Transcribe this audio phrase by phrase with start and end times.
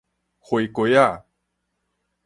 [0.39, 1.25] 花瓜仔